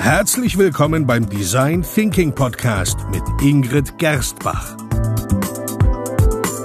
Herzlich 0.00 0.56
willkommen 0.56 1.06
beim 1.06 1.28
Design 1.28 1.82
Thinking 1.82 2.34
Podcast 2.34 2.96
mit 3.10 3.22
Ingrid 3.42 3.98
Gerstbach. 3.98 4.74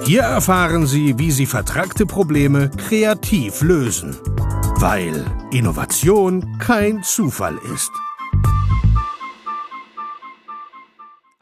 Hier 0.06 0.22
erfahren 0.22 0.86
Sie, 0.86 1.18
wie 1.18 1.30
Sie 1.30 1.44
vertragte 1.44 2.06
Probleme 2.06 2.70
kreativ 2.70 3.60
lösen, 3.60 4.16
weil 4.78 5.22
Innovation 5.52 6.58
kein 6.58 7.02
Zufall 7.02 7.58
ist. 7.74 7.92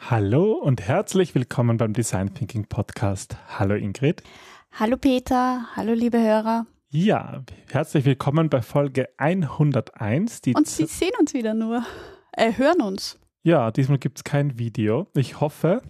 Hallo 0.00 0.54
und 0.54 0.82
herzlich 0.82 1.36
willkommen 1.36 1.76
beim 1.76 1.92
Design 1.92 2.34
Thinking 2.34 2.66
Podcast. 2.66 3.36
Hallo 3.56 3.76
Ingrid. 3.76 4.24
Hallo 4.72 4.96
Peter, 4.96 5.68
hallo 5.76 5.92
liebe 5.94 6.18
Hörer. 6.18 6.66
Ja, 6.96 7.42
herzlich 7.72 8.04
willkommen 8.04 8.48
bei 8.48 8.62
Folge 8.62 9.08
101. 9.16 10.42
und 10.54 10.68
Sie 10.68 10.86
sehen 10.86 11.10
uns 11.18 11.34
wieder 11.34 11.52
nur, 11.52 11.84
äh, 12.30 12.52
hören 12.52 12.82
uns. 12.82 13.18
Ja, 13.42 13.72
diesmal 13.72 13.98
gibt 13.98 14.18
es 14.18 14.22
kein 14.22 14.60
Video. 14.60 15.08
Ich 15.12 15.40
hoffe, 15.40 15.82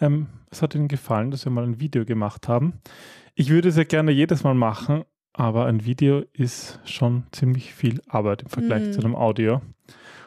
ähm, 0.00 0.28
es 0.48 0.62
hat 0.62 0.76
Ihnen 0.76 0.86
gefallen, 0.86 1.32
dass 1.32 1.44
wir 1.44 1.50
mal 1.50 1.64
ein 1.64 1.80
Video 1.80 2.04
gemacht 2.04 2.46
haben. 2.46 2.74
Ich 3.34 3.50
würde 3.50 3.70
es 3.70 3.76
ja 3.76 3.82
gerne 3.82 4.12
jedes 4.12 4.44
Mal 4.44 4.54
machen, 4.54 5.02
aber 5.32 5.66
ein 5.66 5.84
Video 5.84 6.22
ist 6.32 6.78
schon 6.84 7.24
ziemlich 7.32 7.74
viel 7.74 8.00
Arbeit 8.06 8.42
im 8.42 8.48
Vergleich 8.48 8.90
mm. 8.90 8.92
zu 8.92 9.00
einem 9.00 9.16
Audio. 9.16 9.60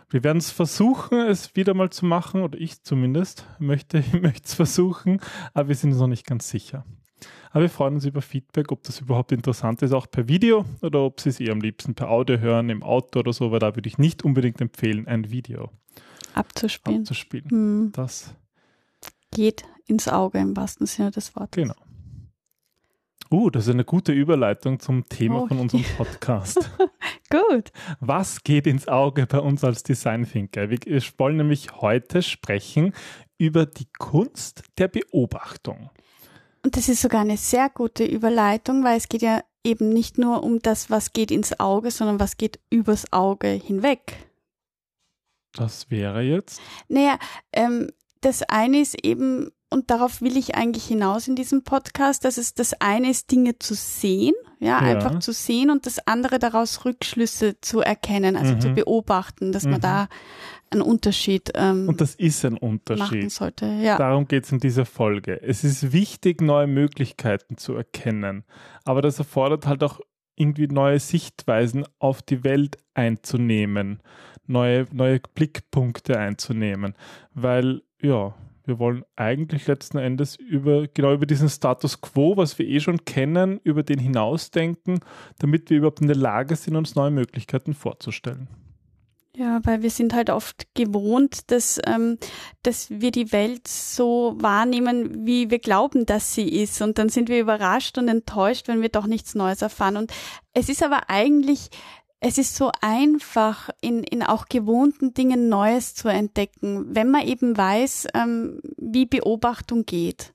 Wir 0.09 0.25
werden 0.25 0.39
es 0.39 0.51
versuchen, 0.51 1.21
es 1.21 1.55
wieder 1.55 1.73
mal 1.73 1.89
zu 1.89 2.05
machen, 2.05 2.41
oder 2.41 2.59
ich 2.59 2.83
zumindest 2.83 3.47
möchte, 3.59 4.03
möchte 4.21 4.43
es 4.43 4.55
versuchen, 4.55 5.21
aber 5.53 5.69
wir 5.69 5.75
sind 5.75 5.91
uns 5.91 6.01
noch 6.01 6.07
nicht 6.07 6.27
ganz 6.27 6.49
sicher. 6.49 6.83
Aber 7.51 7.63
wir 7.63 7.69
freuen 7.69 7.95
uns 7.95 8.05
über 8.05 8.21
Feedback, 8.21 8.71
ob 8.71 8.83
das 8.83 9.01
überhaupt 9.01 9.31
interessant 9.31 9.81
ist, 9.81 9.93
auch 9.93 10.09
per 10.09 10.27
Video 10.27 10.65
oder 10.81 11.01
ob 11.01 11.19
Sie 11.19 11.29
es 11.29 11.39
eher 11.39 11.51
am 11.51 11.61
liebsten 11.61 11.95
per 11.95 12.09
Audio 12.09 12.39
hören, 12.39 12.69
im 12.69 12.81
Auto 12.81 13.19
oder 13.19 13.33
so, 13.33 13.51
weil 13.51 13.59
da 13.59 13.75
würde 13.75 13.87
ich 13.87 13.97
nicht 13.97 14.23
unbedingt 14.23 14.61
empfehlen, 14.61 15.07
ein 15.07 15.31
Video 15.31 15.69
abzuspielen. 16.33 17.01
abzuspielen. 17.01 17.49
Hm. 17.49 17.91
Das 17.93 18.33
geht 19.31 19.65
ins 19.87 20.07
Auge 20.07 20.39
im 20.39 20.55
wahrsten 20.55 20.87
Sinne 20.87 21.11
des 21.11 21.35
Wortes. 21.35 21.61
Genau. 21.61 21.75
Uh, 23.29 23.49
das 23.49 23.67
ist 23.67 23.73
eine 23.73 23.85
gute 23.85 24.11
Überleitung 24.11 24.79
zum 24.79 25.07
Thema 25.07 25.43
oh, 25.43 25.47
von 25.47 25.59
unserem 25.59 25.85
Podcast. 25.95 26.69
Gut. 27.29 27.71
Was 28.01 28.43
geht 28.43 28.67
ins 28.67 28.89
Auge 28.89 29.25
bei 29.25 29.39
uns 29.39 29.63
als 29.63 29.83
Design 29.83 30.25
Thinker? 30.29 30.69
Wir 30.69 30.79
wollen 31.17 31.37
nämlich 31.37 31.73
heute 31.77 32.23
sprechen 32.23 32.93
über 33.37 33.65
die 33.65 33.87
Kunst 33.97 34.63
der 34.77 34.89
Beobachtung. 34.89 35.89
Und 36.63 36.77
das 36.77 36.89
ist 36.89 37.01
sogar 37.01 37.21
eine 37.21 37.37
sehr 37.37 37.69
gute 37.69 38.05
Überleitung, 38.05 38.83
weil 38.83 38.97
es 38.97 39.09
geht 39.09 39.21
ja 39.21 39.43
eben 39.63 39.89
nicht 39.89 40.17
nur 40.17 40.43
um 40.43 40.59
das, 40.59 40.89
was 40.89 41.13
geht 41.13 41.31
ins 41.31 41.59
Auge, 41.59 41.91
sondern 41.91 42.19
was 42.19 42.37
geht 42.37 42.59
übers 42.69 43.11
Auge 43.11 43.47
hinweg. 43.47 44.29
Das 45.53 45.89
wäre 45.89 46.21
jetzt? 46.21 46.61
Naja, 46.87 47.17
ähm, 47.51 47.91
das 48.21 48.43
eine 48.43 48.79
ist 48.79 49.03
eben, 49.03 49.51
und 49.71 49.89
darauf 49.89 50.21
will 50.21 50.37
ich 50.37 50.55
eigentlich 50.55 50.85
hinaus 50.85 51.27
in 51.27 51.35
diesem 51.35 51.63
Podcast, 51.63 52.25
dass 52.25 52.37
es 52.37 52.53
das 52.53 52.73
eine 52.81 53.09
ist, 53.09 53.31
Dinge 53.31 53.57
zu 53.57 53.73
sehen, 53.73 54.33
ja, 54.59 54.67
ja. 54.67 54.77
einfach 54.79 55.19
zu 55.19 55.31
sehen 55.31 55.71
und 55.71 55.85
das 55.85 56.05
andere 56.05 56.39
daraus 56.39 56.83
Rückschlüsse 56.83 57.59
zu 57.61 57.79
erkennen, 57.79 58.35
also 58.35 58.53
mhm. 58.55 58.61
zu 58.61 58.73
beobachten, 58.73 59.51
dass 59.51 59.63
mhm. 59.63 59.71
man 59.71 59.81
da 59.81 60.07
einen 60.69 60.81
Unterschied 60.81 61.51
ähm, 61.55 61.87
Und 61.87 62.01
das 62.01 62.15
ist 62.15 62.43
ein 62.45 62.57
Unterschied. 62.57 62.99
Machen 62.99 63.29
sollte. 63.29 63.65
Ja. 63.65 63.97
Darum 63.97 64.27
geht 64.27 64.43
es 64.43 64.51
in 64.51 64.59
dieser 64.59 64.85
Folge. 64.85 65.41
Es 65.41 65.63
ist 65.63 65.93
wichtig, 65.93 66.41
neue 66.41 66.67
Möglichkeiten 66.67 67.57
zu 67.57 67.73
erkennen, 67.73 68.43
aber 68.83 69.01
das 69.01 69.19
erfordert 69.19 69.67
halt 69.67 69.83
auch 69.83 70.01
irgendwie 70.35 70.67
neue 70.67 70.99
Sichtweisen 70.99 71.85
auf 71.99 72.21
die 72.21 72.43
Welt 72.43 72.77
einzunehmen, 72.93 74.01
neue, 74.47 74.85
neue 74.91 75.19
Blickpunkte 75.33 76.17
einzunehmen, 76.17 76.95
weil 77.33 77.83
ja, 78.01 78.33
wir 78.65 78.79
wollen 78.79 79.03
eigentlich 79.15 79.67
letzten 79.67 79.97
Endes 79.97 80.35
über 80.35 80.87
genau 80.87 81.13
über 81.13 81.25
diesen 81.25 81.49
Status 81.49 82.01
quo, 82.01 82.37
was 82.37 82.57
wir 82.59 82.67
eh 82.67 82.79
schon 82.79 83.05
kennen, 83.05 83.59
über 83.63 83.83
den 83.83 83.99
hinausdenken, 83.99 84.99
damit 85.39 85.69
wir 85.69 85.77
überhaupt 85.77 86.01
in 86.01 86.07
der 86.07 86.17
Lage 86.17 86.55
sind, 86.55 86.75
uns 86.75 86.95
neue 86.95 87.11
Möglichkeiten 87.11 87.73
vorzustellen. 87.73 88.47
Ja, 89.33 89.61
weil 89.63 89.81
wir 89.81 89.89
sind 89.89 90.13
halt 90.13 90.29
oft 90.29 90.67
gewohnt, 90.75 91.51
dass, 91.51 91.79
ähm, 91.87 92.17
dass 92.63 92.89
wir 92.89 93.11
die 93.11 93.31
Welt 93.31 93.65
so 93.65 94.35
wahrnehmen, 94.37 95.25
wie 95.25 95.49
wir 95.49 95.59
glauben, 95.59 96.05
dass 96.05 96.35
sie 96.35 96.49
ist. 96.49 96.81
Und 96.81 96.97
dann 96.97 97.07
sind 97.07 97.29
wir 97.29 97.39
überrascht 97.39 97.97
und 97.97 98.09
enttäuscht, 98.09 98.67
wenn 98.67 98.81
wir 98.81 98.89
doch 98.89 99.07
nichts 99.07 99.33
Neues 99.33 99.61
erfahren. 99.61 99.95
Und 99.95 100.11
es 100.53 100.67
ist 100.67 100.83
aber 100.83 101.09
eigentlich, 101.09 101.69
es 102.23 102.37
ist 102.37 102.55
so 102.55 102.71
einfach, 102.81 103.69
in, 103.81 104.03
in 104.03 104.21
auch 104.21 104.45
gewohnten 104.45 105.13
Dingen 105.13 105.49
Neues 105.49 105.95
zu 105.95 106.07
entdecken, 106.07 106.95
wenn 106.95 107.09
man 107.09 107.25
eben 107.25 107.57
weiß, 107.57 108.07
ähm, 108.13 108.61
wie 108.77 109.07
Beobachtung 109.07 109.85
geht. 109.85 110.33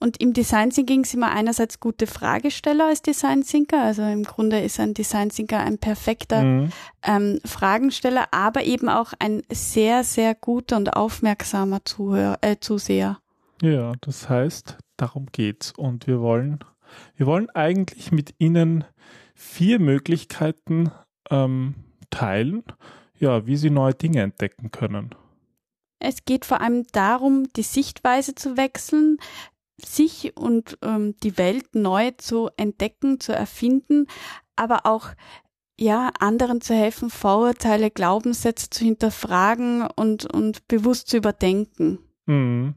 Und 0.00 0.20
im 0.20 0.32
Design 0.32 0.70
Thinking 0.70 1.04
sind 1.04 1.20
wir 1.20 1.30
einerseits 1.30 1.78
gute 1.78 2.08
Fragesteller 2.08 2.88
als 2.88 3.02
Design 3.02 3.44
Thinker. 3.44 3.80
Also 3.80 4.02
im 4.02 4.24
Grunde 4.24 4.58
ist 4.58 4.80
ein 4.80 4.94
Design 4.94 5.28
Thinker 5.28 5.60
ein 5.60 5.78
perfekter 5.78 6.42
mhm. 6.42 6.72
ähm, 7.04 7.38
Fragensteller, 7.44 8.26
aber 8.32 8.64
eben 8.64 8.88
auch 8.88 9.12
ein 9.20 9.44
sehr, 9.48 10.02
sehr 10.02 10.34
guter 10.34 10.76
und 10.76 10.96
aufmerksamer 10.96 11.84
Zuhör, 11.84 12.36
äh, 12.40 12.56
Zuseher. 12.58 13.20
Ja, 13.62 13.92
das 14.00 14.28
heißt, 14.28 14.76
darum 14.96 15.26
geht's. 15.30 15.70
Und 15.70 16.08
wir 16.08 16.20
wollen, 16.20 16.64
wir 17.14 17.26
wollen 17.26 17.48
eigentlich 17.50 18.10
mit 18.10 18.34
Ihnen 18.38 18.84
vier 19.36 19.78
Möglichkeiten 19.78 20.90
ähm, 21.30 21.74
teilen, 22.10 22.62
ja, 23.18 23.46
wie 23.46 23.56
Sie 23.56 23.70
neue 23.70 23.94
Dinge 23.94 24.22
entdecken 24.22 24.70
können. 24.70 25.14
Es 25.98 26.24
geht 26.24 26.44
vor 26.44 26.60
allem 26.60 26.86
darum, 26.92 27.48
die 27.54 27.62
Sichtweise 27.62 28.34
zu 28.34 28.56
wechseln, 28.56 29.18
sich 29.78 30.36
und 30.36 30.78
ähm, 30.82 31.14
die 31.22 31.38
Welt 31.38 31.74
neu 31.74 32.10
zu 32.18 32.50
entdecken, 32.56 33.20
zu 33.20 33.32
erfinden, 33.32 34.06
aber 34.56 34.86
auch 34.86 35.08
ja, 35.78 36.12
anderen 36.20 36.60
zu 36.60 36.74
helfen, 36.74 37.10
Vorurteile, 37.10 37.90
Glaubenssätze 37.90 38.70
zu 38.70 38.84
hinterfragen 38.84 39.86
und, 39.96 40.32
und 40.32 40.68
bewusst 40.68 41.08
zu 41.08 41.16
überdenken. 41.16 41.98
Mhm. 42.26 42.74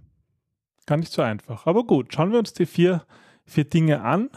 Gar 0.85 0.97
nicht 0.97 1.11
so 1.11 1.21
einfach. 1.21 1.65
Aber 1.65 1.83
gut, 1.83 2.13
schauen 2.13 2.31
wir 2.31 2.39
uns 2.39 2.53
die 2.53 2.65
vier, 2.65 3.05
vier 3.45 3.65
Dinge 3.65 4.01
an, 4.01 4.29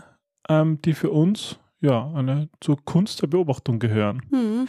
ähm, 0.49 0.81
die 0.83 0.95
für 0.95 1.11
uns 1.11 1.59
ja 1.81 2.13
eine, 2.13 2.49
zur 2.61 2.83
Kunst 2.85 3.23
der 3.23 3.27
Beobachtung 3.29 3.79
gehören. 3.79 4.23
Mhm. 4.31 4.69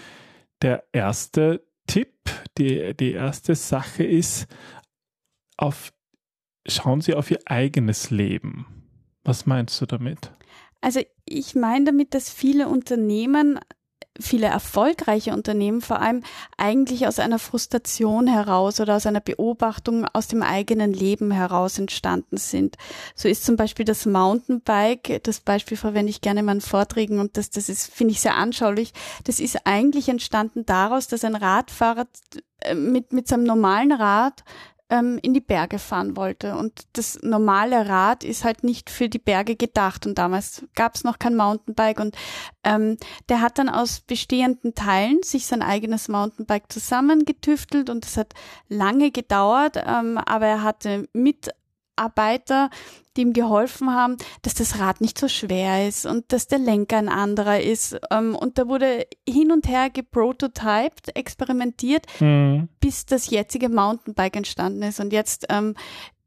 Der 0.62 0.84
erste 0.92 1.66
Tipp, 1.88 2.14
die, 2.58 2.96
die 2.96 3.14
erste 3.14 3.56
Sache 3.56 4.04
ist, 4.04 4.48
auf 5.58 5.92
schauen 6.68 7.02
Sie 7.02 7.16
auf 7.16 7.32
Ihr 7.32 7.40
eigenes 7.46 8.12
Leben. 8.12 8.66
Was 9.24 9.46
meinst 9.46 9.80
du 9.82 9.86
damit? 9.86 10.32
Also 10.82 11.02
ich 11.26 11.56
meine 11.56 11.86
damit, 11.86 12.14
dass 12.14 12.32
viele 12.32 12.68
Unternehmen, 12.70 13.60
viele 14.20 14.48
erfolgreiche 14.48 15.34
Unternehmen 15.34 15.82
vor 15.82 16.02
allem 16.02 16.24
eigentlich 16.58 17.08
aus 17.08 17.20
einer 17.20 17.40
Frustration 17.40 18.28
heraus 18.28 18.80
oder 18.80 18.96
aus 18.96 19.06
einer 19.06 19.20
Beobachtung 19.20 20.06
aus 20.14 20.28
dem 20.28 20.44
eigenen 20.44 20.94
Leben 20.94 21.32
heraus 21.32 21.80
entstanden 21.80 22.38
sind. 22.38 22.76
So 23.16 23.28
ist 23.28 23.46
zum 23.46 23.56
Beispiel 23.56 23.86
das 23.86 24.06
Mountainbike, 24.06 25.24
das 25.24 25.40
Beispiel 25.40 25.78
verwende 25.78 26.10
ich 26.10 26.22
gerne 26.22 26.42
in 26.42 26.46
meinen 26.46 26.62
Vorträgen 26.62 27.20
und 27.20 27.38
das, 27.38 27.50
das 27.50 27.70
ist, 27.70 27.94
finde 27.94 28.14
ich, 28.14 28.22
sehr 28.22 28.36
anschaulich. 28.36 28.94
Das 29.24 29.40
ist 29.40 29.66
eigentlich 29.66 30.10
entstanden 30.10 30.66
daraus, 30.66 31.08
dass 31.08 31.24
ein 31.24 31.36
Radfahrer 31.36 32.08
äh, 32.62 32.76
mit, 32.76 33.14
mit 33.14 33.28
seinem 33.28 33.44
normalen 33.44 33.92
Rad 33.92 34.44
ähm, 34.90 35.20
in 35.22 35.34
die 35.34 35.42
Berge 35.42 35.80
fahren 35.80 36.16
wollte. 36.16 36.56
Und 36.56 36.84
das 36.94 37.20
normale 37.22 37.88
Rad 37.88 38.24
ist 38.24 38.44
halt 38.44 38.64
nicht 38.64 38.90
für 38.90 39.10
die 39.10 39.20
Berge 39.20 39.56
gedacht. 39.56 40.06
Und 40.06 40.18
damals 40.18 40.66
gab 40.76 40.96
es 40.96 41.04
noch 41.04 41.20
kein 41.20 41.36
Mountainbike. 41.36 42.00
Und 42.00 42.16
ähm, 42.64 42.98
der 43.30 43.42
hat 43.42 43.60
dann 43.60 43.70
aus 43.70 44.02
bestehenden 44.02 44.76
Teilen 44.76 45.22
sich 45.24 45.46
sein 45.46 45.62
eigenes 45.62 46.08
Mountainbike 46.08 46.72
zusammengetüftelt. 46.72 47.90
Und 47.90 48.06
das 48.06 48.18
hat 48.18 48.34
lange 48.68 49.12
gedauert. 49.12 49.78
Ähm, 49.78 50.18
aber 50.18 50.48
er 50.48 50.64
hatte 50.64 51.08
mit 51.14 51.50
Mitarbeiter, 52.00 52.70
die 53.16 53.22
ihm 53.22 53.34
geholfen 53.34 53.94
haben, 53.94 54.18
dass 54.42 54.54
das 54.54 54.80
Rad 54.80 55.02
nicht 55.02 55.18
so 55.18 55.28
schwer 55.28 55.88
ist 55.88 56.06
und 56.06 56.32
dass 56.32 56.48
der 56.48 56.60
Lenker 56.60 56.98
ein 56.98 57.10
anderer 57.10 57.60
ist. 57.60 58.00
Ähm, 58.12 58.36
und 58.36 58.58
da 58.58 58.68
wurde 58.68 59.08
hin 59.28 59.52
und 59.52 59.68
her 59.68 59.90
geprototyped, 59.90 61.16
experimentiert, 61.16 62.06
mhm. 62.20 62.70
bis 62.80 63.06
das 63.06 63.30
jetzige 63.30 63.70
Mountainbike 63.70 64.38
entstanden 64.38 64.84
ist. 64.84 65.00
Und 65.00 65.12
jetzt 65.12 65.48
ähm, 65.50 65.76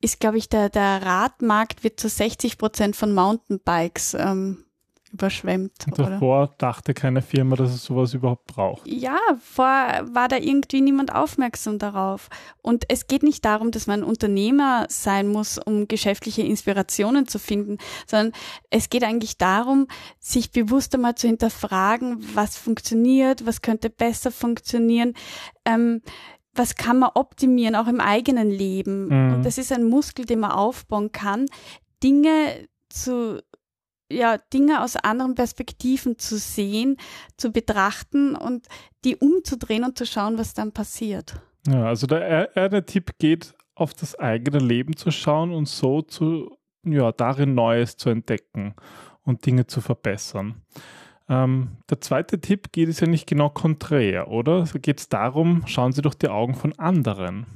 ist, 0.00 0.20
glaube 0.20 0.38
ich, 0.38 0.48
der, 0.48 0.69
der 0.69 1.02
Radmarkt 1.02 1.84
wird 1.84 1.98
zu 1.98 2.08
60 2.08 2.58
Prozent 2.58 2.96
von 2.96 3.14
Mountainbikes 3.14 4.14
ähm, 4.14 4.64
überschwemmt. 5.12 5.87
Und 5.87 5.99
davor 5.99 6.44
oder? 6.44 6.55
dachte 6.59 6.94
keine 6.94 7.23
Firma, 7.23 7.56
dass 7.56 7.70
es 7.70 7.85
sowas 7.85 8.14
überhaupt 8.14 8.47
braucht. 8.47 8.87
Ja, 8.87 9.19
vor 9.38 9.64
war 9.64 10.29
da 10.29 10.37
irgendwie 10.37 10.81
niemand 10.81 11.14
aufmerksam 11.14 11.79
darauf. 11.79 12.29
Und 12.62 12.85
es 12.88 13.06
geht 13.06 13.23
nicht 13.23 13.44
darum, 13.44 13.70
dass 13.70 13.87
man 13.87 14.03
Unternehmer 14.03 14.87
sein 14.88 15.29
muss, 15.29 15.59
um 15.59 15.87
geschäftliche 15.88 16.43
Inspirationen 16.43 17.29
zu 17.29 17.38
finden, 17.38 17.79
sondern 18.06 18.32
es 18.70 18.91
geht 18.91 19.05
eigentlich 19.05 19.38
darum, 19.38 19.87
sich 20.19 20.50
bewusst 20.50 20.94
einmal 20.94 21.15
zu 21.15 21.26
hinterfragen, 21.26 22.19
was 22.35 22.56
funktioniert, 22.56 23.47
was 23.47 23.62
könnte 23.62 23.91
besser 23.91 24.31
funktionieren. 24.31 25.15
Ähm, 25.65 26.03
was 26.55 26.75
kann 26.75 26.99
man 26.99 27.11
optimieren, 27.15 27.75
auch 27.75 27.87
im 27.87 27.99
eigenen 27.99 28.50
Leben. 28.50 29.06
Mhm. 29.06 29.35
Und 29.35 29.47
das 29.47 29.56
ist 29.56 29.73
ein 29.73 29.85
Muskel, 29.85 30.26
den 30.26 30.41
man 30.41 30.50
aufbauen 30.50 31.11
kann, 31.11 31.47
Dinge 32.03 32.69
zu 32.91 33.43
ja, 34.12 34.38
Dinge 34.53 34.82
aus 34.82 34.97
anderen 34.97 35.35
Perspektiven 35.35 36.19
zu 36.19 36.38
sehen, 36.38 36.97
zu 37.37 37.50
betrachten 37.50 38.35
und 38.35 38.67
die 39.05 39.17
umzudrehen 39.17 39.85
und 39.85 39.99
zu 39.99 40.06
schauen, 40.06 40.38
was 40.38 40.55
dann 40.55 40.73
passiert. 40.73 41.41
Ja, 41.67 41.87
also 41.87 42.06
der 42.06 42.50
eine 42.56 42.85
Tipp 42.85 43.19
geht, 43.19 43.55
auf 43.75 43.94
das 43.94 44.19
eigene 44.19 44.59
Leben 44.59 44.97
zu 44.97 45.11
schauen 45.11 45.53
und 45.53 45.67
so 45.69 46.03
zu, 46.03 46.56
ja, 46.85 47.12
darin 47.12 47.55
Neues 47.55 47.97
zu 47.97 48.11
entdecken 48.11 48.75
und 49.25 49.47
Dinge 49.47 49.67
zu 49.67 49.81
verbessern. 49.81 50.62
Ähm, 51.29 51.79
der 51.88 52.00
zweite 52.00 52.41
Tipp 52.41 52.73
geht 52.73 52.88
es 52.88 53.00
ja 53.00 53.06
nicht 53.06 53.26
genau 53.26 53.49
konträr, 53.49 54.29
oder? 54.29 54.67
So 54.67 54.79
geht 54.79 55.00
es 55.00 55.08
darum, 55.08 55.62
schauen 55.67 55.93
Sie 55.93 56.03
durch 56.03 56.17
die 56.17 56.29
Augen 56.29 56.55
von 56.55 56.79
anderen. 56.79 57.47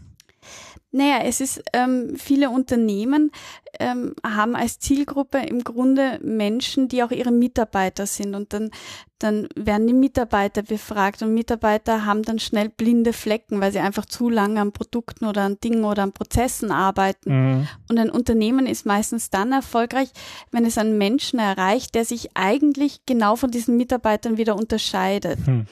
Naja, 0.97 1.19
es 1.25 1.43
ist, 1.43 1.63
ähm, 1.75 2.15
viele 2.17 2.49
Unternehmen 2.49 3.31
ähm, 3.79 4.15
haben 4.25 4.57
als 4.57 4.79
Zielgruppe 4.79 5.37
im 5.39 5.63
Grunde 5.63 6.19
Menschen, 6.23 6.89
die 6.89 7.03
auch 7.03 7.11
ihre 7.11 7.33
Mitarbeiter 7.33 8.07
sind. 8.07 8.35
Und 8.35 8.55
dann, 8.55 8.71
dann 9.19 9.47
werden 9.55 9.87
die 9.87 9.93
Mitarbeiter 9.93 10.63
befragt 10.63 11.21
und 11.21 11.35
Mitarbeiter 11.35 12.07
haben 12.07 12.23
dann 12.23 12.39
schnell 12.39 12.71
blinde 12.71 13.13
Flecken, 13.13 13.61
weil 13.61 13.73
sie 13.73 13.81
einfach 13.81 14.07
zu 14.07 14.31
lange 14.31 14.59
an 14.59 14.73
Produkten 14.73 15.27
oder 15.27 15.43
an 15.43 15.59
Dingen 15.63 15.85
oder 15.85 16.03
an 16.03 16.13
Prozessen 16.13 16.71
arbeiten. 16.71 17.31
Mhm. 17.31 17.69
Und 17.91 17.99
ein 17.99 18.09
Unternehmen 18.09 18.67
ist 18.67 18.87
meistens 18.87 19.29
dann 19.29 19.53
erfolgreich, 19.53 20.09
wenn 20.51 20.65
es 20.65 20.79
einen 20.79 20.97
Menschen 20.97 21.39
erreicht, 21.39 21.95
der 21.95 22.07
sich 22.07 22.31
eigentlich 22.35 23.01
genau 23.05 23.37
von 23.37 23.51
diesen 23.51 23.77
Mitarbeitern 23.77 24.39
wieder 24.39 24.57
unterscheidet. 24.57 25.47
Mhm. 25.47 25.67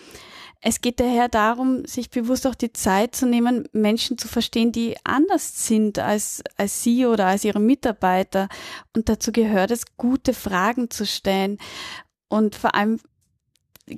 Es 0.67 0.81
geht 0.81 0.99
daher 0.99 1.29
darum, 1.29 1.85
sich 1.85 2.09
bewusst 2.09 2.47
auch 2.47 2.55
die 2.55 2.73
Zeit 2.73 3.15
zu 3.15 3.27
nehmen, 3.27 3.69
Menschen 3.73 4.17
zu 4.17 4.29
verstehen, 4.29 4.73
die 4.73 4.97
anders 5.05 5.67
sind 5.67 5.99
als, 5.99 6.43
als 6.57 6.83
Sie 6.83 7.05
oder 7.05 7.27
als 7.27 7.45
Ihre 7.45 7.61
Mitarbeiter. 7.61 8.49
Und 8.97 9.11
dazu 9.11 9.31
gehört 9.31 9.71
es, 9.71 9.99
gute 9.99 10.33
Fragen 10.33 10.89
zu 10.89 11.05
stellen. 11.05 11.59
Und 12.29 12.55
vor 12.55 12.75
allem 12.75 12.99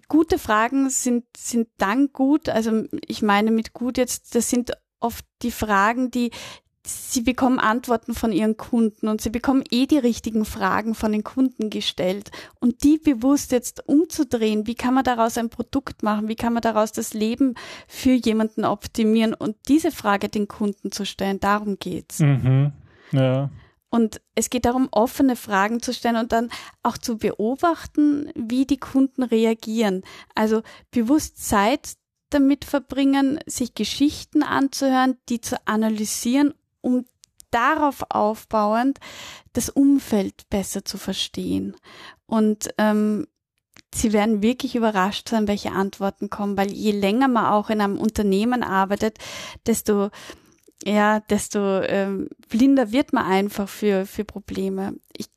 gute 0.09 0.41
Fragen 0.41 0.91
sind, 0.91 1.25
sind 1.37 1.69
dann 1.79 2.09
gut. 2.13 2.49
Also 2.49 2.83
ich 3.07 3.23
meine 3.23 3.53
mit 3.53 3.73
gut 3.73 3.97
jetzt, 3.97 4.35
das 4.35 4.51
sind 4.51 4.73
oft 4.99 5.25
die 5.43 5.53
Fragen, 5.53 6.11
die, 6.11 6.33
sie 6.87 7.21
bekommen 7.23 7.59
Antworten 7.59 8.15
von 8.15 8.33
ihren 8.33 8.56
Kunden 8.56 9.09
und 9.09 9.21
sie 9.21 9.31
bekommen 9.31 9.65
eh 9.71 9.87
die 9.87 9.99
richtigen 9.99 10.44
Fragen 10.44 10.94
von 10.94 11.12
den 11.12 11.25
Kunden 11.25 11.71
gestellt. 11.71 12.31
Und 12.61 12.85
die 12.85 12.99
bewusst 12.99 13.53
jetzt 13.53 13.88
umzudrehen, 13.88 14.67
wie 14.67 14.75
kann 14.75 14.94
man 14.94 15.05
daraus 15.05 15.37
ein 15.37 15.50
Produkt 15.50 16.03
machen, 16.03 16.29
wie 16.29 16.37
kann 16.37 16.53
man 16.53 16.62
daraus 16.62 16.93
das 16.93 17.12
Leben 17.15 17.55
für 17.88 18.12
jemanden 18.12 18.65
optimieren 18.65 19.35
und 19.35 19.56
diese 19.69 19.91
Frage 19.91 20.29
den 20.29 20.49
Kunden 20.49 20.93
zu 20.93 21.05
stellen, 21.05 21.41
darum 21.41 21.79
geht's. 21.79 22.21
Mhm. 22.21 22.73
Ja. 23.12 23.50
Und 23.89 24.21
es 24.35 24.50
geht 24.50 24.65
darum, 24.65 24.89
offene 24.91 25.37
Fragen 25.37 25.81
zu 25.81 25.94
stellen 25.94 26.17
und 26.17 26.32
dann 26.32 26.50
auch 26.82 26.99
zu 26.99 27.19
beobachten, 27.19 28.31
wie 28.35 28.67
die 28.67 28.79
Kunden 28.79 29.23
reagieren. 29.23 30.03
Also 30.35 30.62
bewusst 30.91 31.47
Zeit 31.47 31.94
damit 32.31 32.65
verbringen, 32.65 33.39
sich 33.47 33.75
Geschichten 33.75 34.43
anzuhören, 34.43 35.17
die 35.29 35.41
zu 35.41 35.56
analysieren 35.67 36.53
um 36.81 37.05
darauf 37.50 38.05
aufbauend 38.08 38.99
das 39.52 39.69
Umfeld 39.69 40.49
besser 40.50 40.84
zu 40.84 40.99
verstehen. 40.99 41.76
Und 42.26 42.69
ähm, 42.78 43.26
Sie 43.94 44.12
werden 44.12 44.43
wirklich 44.43 44.76
überrascht 44.76 45.28
sein, 45.28 45.49
welche 45.49 45.73
Antworten 45.73 46.28
kommen, 46.28 46.56
weil 46.56 46.70
je 46.70 46.90
länger 46.90 47.28
man 47.28 47.46
auch 47.46 47.70
in 47.70 47.81
einem 47.81 47.99
Unternehmen 47.99 48.62
arbeitet, 48.62 49.19
desto 49.67 50.11
ja, 50.84 51.20
desto 51.20 51.81
ähm, 51.81 52.28
blinder 52.50 52.93
wird 52.93 53.14
man 53.14 53.25
einfach 53.25 53.69
für 53.69 54.05
für 54.05 54.25
Probleme. 54.25 54.94
Ich 55.17 55.29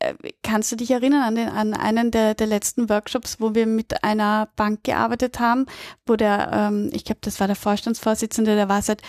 äh, 0.00 0.14
kannst 0.42 0.72
du 0.72 0.76
dich 0.76 0.90
erinnern 0.90 1.22
an, 1.22 1.34
den, 1.36 1.48
an 1.48 1.74
einen 1.74 2.10
der, 2.10 2.34
der 2.34 2.48
letzten 2.48 2.88
Workshops, 2.88 3.40
wo 3.40 3.54
wir 3.54 3.66
mit 3.66 4.02
einer 4.02 4.48
Bank 4.56 4.82
gearbeitet 4.82 5.38
haben, 5.38 5.66
wo 6.06 6.16
der, 6.16 6.50
ähm, 6.52 6.90
ich 6.92 7.04
glaube, 7.04 7.20
das 7.20 7.38
war 7.38 7.46
der 7.46 7.56
Vorstandsvorsitzende, 7.56 8.56
der 8.56 8.68
war 8.68 8.82
seit 8.82 9.02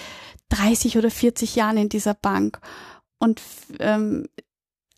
30 0.49 0.97
oder 0.97 1.11
40 1.11 1.55
Jahren 1.55 1.77
in 1.77 1.89
dieser 1.89 2.13
Bank. 2.13 2.59
Und 3.19 3.41
ähm, 3.79 4.27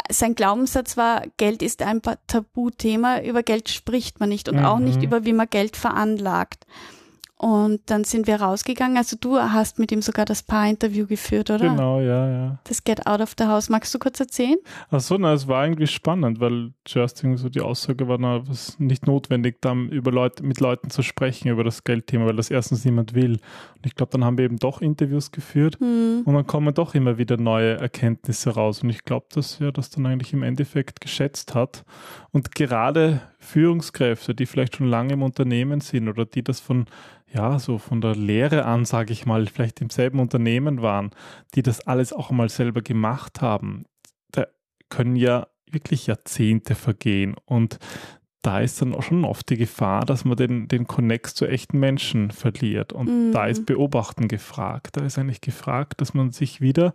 sein 0.09 0.35
Glaubenssatz 0.35 0.97
war, 0.97 1.23
Geld 1.37 1.61
ist 1.61 1.81
ein 1.81 2.01
Tabuthema, 2.27 3.21
über 3.21 3.43
Geld 3.43 3.69
spricht 3.69 4.19
man 4.19 4.29
nicht 4.29 4.49
und 4.49 4.57
mhm. 4.57 4.65
auch 4.65 4.79
nicht 4.79 4.97
mhm. 4.97 5.03
über, 5.03 5.25
wie 5.25 5.33
man 5.33 5.49
Geld 5.49 5.77
veranlagt. 5.77 6.65
Und 7.41 7.81
dann 7.87 8.03
sind 8.03 8.27
wir 8.27 8.39
rausgegangen. 8.39 8.97
Also 8.97 9.17
du 9.19 9.39
hast 9.39 9.79
mit 9.79 9.91
ihm 9.91 10.03
sogar 10.03 10.25
das 10.25 10.43
Paar-Interview 10.43 11.07
geführt, 11.07 11.49
oder? 11.49 11.69
Genau, 11.69 11.99
ja, 11.99 12.29
ja. 12.29 12.59
Das 12.65 12.83
Get 12.83 13.07
Out 13.07 13.19
of 13.19 13.33
the 13.35 13.45
House. 13.45 13.67
Magst 13.67 13.91
du 13.95 13.97
kurz 13.97 14.19
erzählen? 14.19 14.57
Ach 14.91 14.99
so, 14.99 15.17
na, 15.17 15.33
es 15.33 15.47
war 15.47 15.65
irgendwie 15.65 15.87
spannend, 15.87 16.39
weil 16.39 16.71
zuerst 16.85 17.23
irgendwie 17.23 17.41
so 17.41 17.49
die 17.49 17.61
Aussage 17.61 18.07
war, 18.07 18.19
na, 18.19 18.47
was 18.47 18.77
nicht 18.77 19.07
notwendig, 19.07 19.59
dann 19.59 19.89
über 19.89 20.11
Leute, 20.11 20.43
mit 20.43 20.59
Leuten 20.59 20.91
zu 20.91 21.01
sprechen 21.01 21.47
über 21.47 21.63
das 21.63 21.83
Geldthema, 21.83 22.27
weil 22.27 22.35
das 22.35 22.51
erstens 22.51 22.85
niemand 22.85 23.15
will. 23.15 23.31
Und 23.31 23.85
ich 23.87 23.95
glaube, 23.95 24.11
dann 24.11 24.23
haben 24.23 24.37
wir 24.37 24.45
eben 24.45 24.59
doch 24.59 24.79
Interviews 24.79 25.31
geführt 25.31 25.79
hm. 25.79 26.21
und 26.23 26.35
dann 26.35 26.45
kommen 26.45 26.75
doch 26.75 26.93
immer 26.93 27.17
wieder 27.17 27.37
neue 27.37 27.73
Erkenntnisse 27.73 28.51
raus. 28.51 28.83
Und 28.83 28.91
ich 28.91 29.03
glaube, 29.03 29.25
dass 29.33 29.59
er 29.59 29.71
das 29.71 29.89
dann 29.89 30.05
eigentlich 30.05 30.33
im 30.33 30.43
Endeffekt 30.43 31.01
geschätzt 31.01 31.55
hat. 31.55 31.85
Und 32.29 32.53
gerade 32.53 33.21
Führungskräfte, 33.39 34.35
die 34.35 34.45
vielleicht 34.45 34.75
schon 34.75 34.85
lange 34.85 35.13
im 35.13 35.23
Unternehmen 35.23 35.81
sind 35.81 36.07
oder 36.07 36.25
die 36.25 36.43
das 36.43 36.59
von 36.59 36.85
ja, 37.33 37.59
so 37.59 37.77
von 37.77 38.01
der 38.01 38.15
Lehre 38.15 38.65
an, 38.65 38.85
sage 38.85 39.13
ich 39.13 39.25
mal, 39.25 39.45
vielleicht 39.47 39.81
im 39.81 39.89
selben 39.89 40.19
Unternehmen 40.19 40.81
waren, 40.81 41.11
die 41.55 41.63
das 41.63 41.87
alles 41.87 42.13
auch 42.13 42.31
mal 42.31 42.49
selber 42.49 42.81
gemacht 42.81 43.41
haben, 43.41 43.85
da 44.31 44.47
können 44.89 45.15
ja 45.15 45.47
wirklich 45.69 46.07
Jahrzehnte 46.07 46.75
vergehen 46.75 47.35
und 47.45 47.79
da 48.41 48.59
ist 48.59 48.81
dann 48.81 48.95
auch 48.95 49.03
schon 49.03 49.23
oft 49.23 49.49
die 49.49 49.57
Gefahr, 49.57 50.05
dass 50.05 50.25
man 50.25 50.35
den, 50.35 50.67
den 50.67 50.87
Connex 50.87 51.35
zu 51.35 51.45
echten 51.45 51.79
Menschen 51.79 52.31
verliert. 52.31 52.91
Und 52.91 53.27
mhm. 53.27 53.31
da 53.31 53.45
ist 53.45 53.67
Beobachten 53.67 54.27
gefragt. 54.27 54.97
Da 54.97 55.05
ist 55.05 55.19
eigentlich 55.19 55.41
gefragt, 55.41 56.01
dass 56.01 56.15
man 56.15 56.31
sich 56.31 56.59
wieder, 56.59 56.93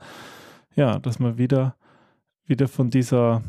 ja, 0.75 0.99
dass 0.99 1.21
man 1.21 1.39
wieder, 1.39 1.77
wieder 2.47 2.67
von 2.67 2.91
dieser 2.91 3.45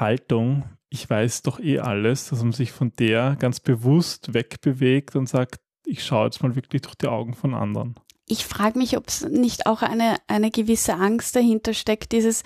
Haltung, 0.00 0.64
ich 0.88 1.08
weiß 1.08 1.42
doch 1.42 1.60
eh 1.60 1.80
alles, 1.80 2.30
dass 2.30 2.42
man 2.42 2.52
sich 2.52 2.72
von 2.72 2.92
der 2.98 3.36
ganz 3.38 3.60
bewusst 3.60 4.32
wegbewegt 4.32 5.14
und 5.14 5.28
sagt, 5.28 5.60
ich 5.84 6.04
schaue 6.04 6.26
jetzt 6.26 6.42
mal 6.42 6.54
wirklich 6.54 6.82
durch 6.82 6.94
die 6.94 7.08
Augen 7.08 7.34
von 7.34 7.54
anderen. 7.54 7.94
Ich 8.26 8.44
frage 8.44 8.78
mich, 8.78 8.96
ob 8.96 9.08
es 9.08 9.22
nicht 9.22 9.66
auch 9.66 9.82
eine, 9.82 10.16
eine 10.26 10.50
gewisse 10.50 10.94
Angst 10.94 11.36
dahinter 11.36 11.74
steckt, 11.74 12.12
dieses, 12.12 12.42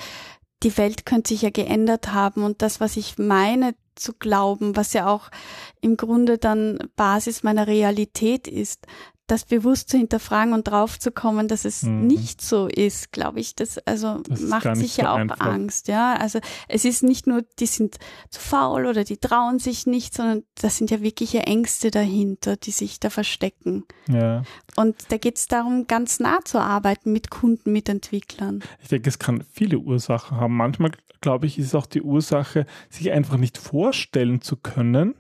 die 0.63 0.77
Welt 0.77 1.07
könnte 1.07 1.29
sich 1.29 1.43
ja 1.43 1.51
geändert 1.51 2.13
haben 2.13 2.43
und 2.43 2.63
das, 2.63 2.81
was 2.81 2.97
ich 2.97 3.17
meine 3.19 3.75
zu 3.95 4.13
glauben, 4.15 4.77
was 4.77 4.93
ja 4.93 5.09
auch 5.09 5.31
im 5.81 5.97
Grunde 5.97 6.39
dann 6.39 6.79
Basis 6.97 7.43
meiner 7.43 7.67
Realität 7.67 8.49
ist, 8.49 8.87
das 9.29 9.45
bewusst 9.45 9.91
zu 9.91 9.99
hinterfragen 9.99 10.55
und 10.55 10.67
draufzukommen, 10.67 11.49
dass 11.49 11.65
es 11.65 11.83
mhm. 11.83 12.07
nicht 12.07 12.41
so 12.41 12.67
ist, 12.67 13.13
glaube 13.13 13.41
ich, 13.41 13.55
das 13.55 13.79
also 13.79 14.21
das 14.29 14.41
macht 14.41 14.77
sich 14.77 14.97
ja 14.97 15.13
auch 15.13 15.19
einfach. 15.19 15.41
Angst, 15.41 15.87
ja. 15.87 16.15
Also 16.15 16.41
es 16.67 16.85
ist 16.85 17.03
nicht 17.03 17.27
nur, 17.27 17.45
die 17.59 17.67
sind 17.67 17.99
zu 18.31 18.41
faul 18.41 18.87
oder 18.87 19.05
die 19.05 19.19
trauen 19.19 19.59
sich 19.59 19.87
nicht, 19.87 20.15
sondern 20.15 20.45
das 20.55 20.79
sind 20.79 20.91
ja 20.91 21.03
wirkliche 21.03 21.41
Ängste 21.41 21.91
dahinter, 21.91 22.57
die 22.57 22.71
sich 22.71 23.01
da 23.01 23.11
verstecken. 23.11 23.85
Ja. 24.09 24.43
Und 24.77 24.97
da 25.11 25.19
geht 25.19 25.37
es 25.37 25.47
darum, 25.47 25.87
ganz 25.87 26.21
nah 26.21 26.41
zu 26.45 26.59
arbeiten 26.59 27.13
mit 27.13 27.31
Kunden, 27.31 27.71
mit 27.71 27.89
Entwicklern. 27.89 28.63
Ich 28.83 28.89
denke, 28.89 29.11
es 29.11 29.19
kann 29.19 29.45
viele 29.53 29.79
Ursachen 29.79 30.39
haben. 30.39 30.57
Manchmal, 30.57 30.93
glaube 31.21 31.47
ich, 31.47 31.59
ist 31.59 31.67
es 31.67 31.75
auch 31.75 31.87
die 31.87 32.03
Ursache, 32.03 32.67
sich 32.89 33.13
einfach 33.13 33.37
nicht 33.37 33.59
vorstellen 33.59 34.41
zu 34.41 34.57
können, 34.57 35.15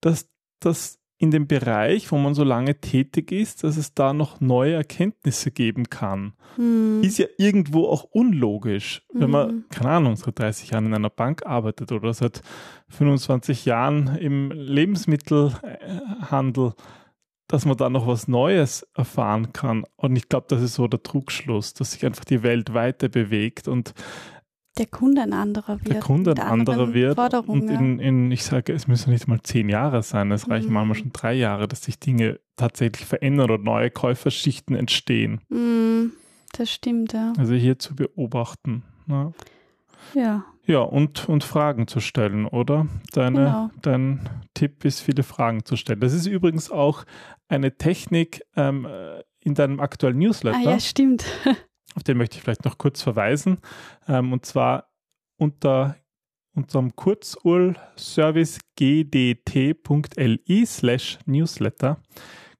dass 0.00 0.28
das 0.58 0.98
in 1.22 1.30
dem 1.30 1.46
Bereich, 1.46 2.10
wo 2.10 2.18
man 2.18 2.34
so 2.34 2.42
lange 2.42 2.80
tätig 2.80 3.30
ist, 3.30 3.62
dass 3.62 3.76
es 3.76 3.94
da 3.94 4.12
noch 4.12 4.40
neue 4.40 4.74
Erkenntnisse 4.74 5.52
geben 5.52 5.88
kann. 5.88 6.32
Hm. 6.56 7.00
Ist 7.00 7.18
ja 7.18 7.26
irgendwo 7.38 7.86
auch 7.86 8.02
unlogisch, 8.02 9.06
wenn 9.14 9.30
man, 9.30 9.48
hm. 9.48 9.64
keine 9.70 9.90
Ahnung, 9.90 10.16
seit 10.16 10.40
30 10.40 10.70
Jahren 10.70 10.86
in 10.86 10.94
einer 10.94 11.10
Bank 11.10 11.46
arbeitet 11.46 11.92
oder 11.92 12.12
seit 12.12 12.42
25 12.88 13.66
Jahren 13.66 14.16
im 14.16 14.50
Lebensmittelhandel, 14.50 16.72
dass 17.46 17.66
man 17.66 17.76
da 17.76 17.88
noch 17.88 18.08
was 18.08 18.26
Neues 18.26 18.84
erfahren 18.96 19.52
kann. 19.52 19.84
Und 19.94 20.16
ich 20.16 20.28
glaube, 20.28 20.46
das 20.48 20.60
ist 20.60 20.74
so 20.74 20.88
der 20.88 21.04
Trugschluss, 21.04 21.72
dass 21.72 21.92
sich 21.92 22.04
einfach 22.04 22.24
die 22.24 22.42
Welt 22.42 22.74
weiter 22.74 23.08
bewegt 23.08 23.68
und 23.68 23.94
der 24.78 24.86
Kunde 24.86 25.22
ein 25.22 25.32
anderer 25.32 25.80
wird. 25.80 25.94
Der 25.94 26.00
Kunde 26.00 26.32
ein 26.32 26.38
anderer 26.38 26.94
wird. 26.94 27.18
Und 27.46 27.68
in, 27.68 27.98
in, 27.98 28.30
ich 28.30 28.44
sage, 28.44 28.72
es 28.72 28.88
müssen 28.88 29.10
nicht 29.10 29.28
mal 29.28 29.40
zehn 29.42 29.68
Jahre 29.68 30.02
sein, 30.02 30.30
es 30.30 30.48
reichen 30.48 30.68
mhm. 30.68 30.74
manchmal 30.74 30.96
schon 30.96 31.12
drei 31.12 31.34
Jahre, 31.34 31.68
dass 31.68 31.82
sich 31.82 31.98
Dinge 31.98 32.40
tatsächlich 32.56 33.06
verändern 33.06 33.50
oder 33.50 33.62
neue 33.62 33.90
Käuferschichten 33.90 34.74
entstehen. 34.74 35.40
Mhm, 35.50 36.12
das 36.52 36.70
stimmt, 36.70 37.12
ja. 37.12 37.34
Also 37.36 37.54
hier 37.54 37.78
zu 37.78 37.94
beobachten. 37.94 38.82
Ne? 39.06 39.32
Ja. 40.14 40.44
Ja, 40.64 40.78
und, 40.78 41.28
und 41.28 41.42
Fragen 41.42 41.88
zu 41.88 41.98
stellen, 41.98 42.46
oder? 42.46 42.86
Deine, 43.12 43.38
genau. 43.38 43.70
Dein 43.82 44.28
Tipp 44.54 44.84
ist, 44.84 45.00
viele 45.00 45.24
Fragen 45.24 45.64
zu 45.64 45.76
stellen. 45.76 45.98
Das 45.98 46.12
ist 46.12 46.26
übrigens 46.26 46.70
auch 46.70 47.04
eine 47.48 47.76
Technik 47.76 48.42
ähm, 48.54 48.86
in 49.40 49.54
deinem 49.54 49.80
aktuellen 49.80 50.18
Newsletter. 50.18 50.56
Ah 50.56 50.70
ja, 50.70 50.80
stimmt. 50.80 51.24
Auf 51.94 52.02
den 52.02 52.16
möchte 52.16 52.36
ich 52.36 52.42
vielleicht 52.42 52.64
noch 52.64 52.78
kurz 52.78 53.02
verweisen. 53.02 53.58
Ähm, 54.08 54.32
und 54.32 54.46
zwar 54.46 54.88
unter 55.36 55.96
unserem 56.54 56.94
Kurzurl-Service 56.94 58.60
gdt.li 58.76 60.66
slash 60.66 61.18
newsletter 61.24 62.02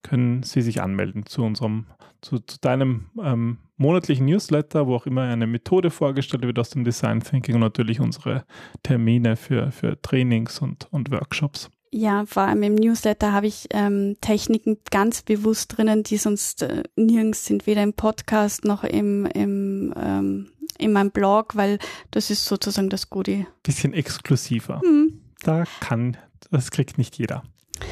können 0.03 0.43
Sie 0.43 0.63
sich 0.63 0.83
anmelden 0.83 1.27
zu 1.27 1.45
unserem, 1.45 1.87
zu, 2.21 2.39
zu 2.41 2.59
deinem 2.61 3.11
ähm, 3.23 3.59
monatlichen 3.77 4.27
Newsletter, 4.27 4.87
wo 4.87 4.97
auch 4.97 5.07
immer 5.07 5.23
eine 5.23 5.47
Methode 5.47 5.91
vorgestellt 5.91 6.43
wird 6.43 6.59
aus 6.59 6.71
dem 6.71 6.85
Design 6.85 7.21
Thinking 7.21 7.57
und 7.57 7.61
natürlich 7.61 8.01
unsere 8.01 8.45
Termine 8.83 9.37
für, 9.37 9.71
für 9.71 10.01
Trainings 10.01 10.61
und, 10.61 10.93
und 10.93 11.11
Workshops. 11.11 11.71
Ja, 11.95 12.25
vor 12.25 12.45
allem 12.45 12.63
im 12.63 12.75
Newsletter 12.75 13.33
habe 13.33 13.47
ich 13.47 13.67
ähm, 13.71 14.17
Techniken 14.23 14.79
ganz 14.91 15.21
bewusst 15.21 15.77
drinnen, 15.77 16.03
die 16.03 16.17
sonst 16.17 16.63
äh, 16.63 16.85
nirgends 16.97 17.45
sind, 17.45 17.67
weder 17.67 17.83
im 17.83 17.93
Podcast 17.93 18.65
noch 18.65 18.83
im, 18.83 19.27
im 19.27 19.93
ähm, 19.97 20.49
in 20.79 20.93
meinem 20.93 21.11
Blog, 21.11 21.57
weil 21.57 21.79
das 22.11 22.31
ist 22.31 22.45
sozusagen 22.45 22.91
das 22.91 23.11
Gute. 23.11 23.47
Bisschen 23.63 23.93
exklusiver. 23.93 24.81
Mhm. 24.85 25.21
Da 25.43 25.65
kann, 25.81 26.17
das 26.51 26.71
kriegt 26.71 26.99
nicht 26.99 27.19
jeder. 27.19 27.43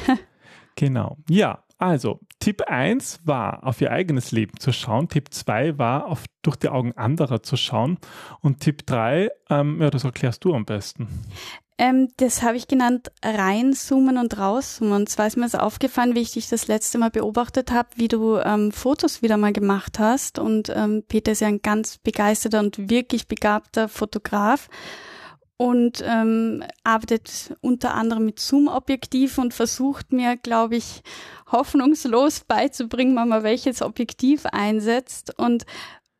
genau. 0.75 1.17
Ja, 1.29 1.63
also 1.77 2.19
Tipp 2.39 2.61
1 2.67 3.21
war, 3.23 3.65
auf 3.65 3.81
ihr 3.81 3.91
eigenes 3.91 4.31
Leben 4.31 4.59
zu 4.59 4.71
schauen. 4.71 5.09
Tipp 5.09 5.33
2 5.33 5.77
war, 5.77 6.05
auf, 6.07 6.25
durch 6.41 6.55
die 6.55 6.69
Augen 6.69 6.93
anderer 6.93 7.43
zu 7.43 7.55
schauen. 7.55 7.97
Und 8.41 8.59
Tipp 8.59 8.85
3, 8.85 9.29
ähm, 9.49 9.81
ja, 9.81 9.89
das 9.89 10.03
erklärst 10.03 10.43
du 10.43 10.53
am 10.53 10.65
besten. 10.65 11.07
Ähm, 11.77 12.09
das 12.17 12.43
habe 12.43 12.57
ich 12.57 12.67
genannt 12.67 13.11
reinzoomen 13.23 14.17
und 14.17 14.37
rauszoomen. 14.37 14.93
Und 14.93 15.09
zwar 15.09 15.27
ist 15.27 15.37
mir 15.37 15.49
so 15.49 15.57
aufgefallen, 15.57 16.15
wie 16.15 16.21
ich 16.21 16.31
dich 16.31 16.47
das 16.49 16.67
letzte 16.67 16.97
Mal 16.97 17.09
beobachtet 17.09 17.71
habe, 17.71 17.89
wie 17.95 18.07
du 18.07 18.37
ähm, 18.37 18.71
Fotos 18.71 19.21
wieder 19.21 19.37
mal 19.37 19.53
gemacht 19.53 19.97
hast. 19.99 20.37
Und 20.37 20.71
ähm, 20.75 21.03
Peter 21.07 21.31
ist 21.31 21.41
ja 21.41 21.47
ein 21.47 21.61
ganz 21.61 21.97
begeisterter 21.97 22.59
und 22.59 22.89
wirklich 22.89 23.27
begabter 23.27 23.87
Fotograf 23.87 24.69
und 25.61 26.03
ähm, 26.03 26.63
arbeitet 26.83 27.55
unter 27.61 27.93
anderem 27.93 28.25
mit 28.25 28.39
Zoom-Objektiv 28.39 29.37
und 29.37 29.53
versucht 29.53 30.11
mir, 30.11 30.35
glaube 30.35 30.75
ich, 30.75 31.03
hoffnungslos 31.51 32.39
beizubringen, 32.39 33.15
wenn 33.15 33.27
man 33.27 33.43
welches 33.43 33.83
Objektiv 33.83 34.47
einsetzt. 34.47 35.37
Und 35.37 35.67